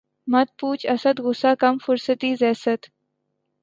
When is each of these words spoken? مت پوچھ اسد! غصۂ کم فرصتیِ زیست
مت 0.31 0.49
پوچھ 0.59 0.83
اسد! 0.93 1.15
غصۂ 1.25 1.51
کم 1.61 1.75
فرصتیِ 1.85 2.29
زیست 2.41 2.81